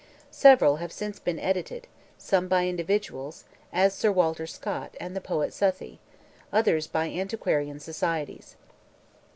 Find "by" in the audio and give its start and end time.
2.47-2.65, 6.87-7.05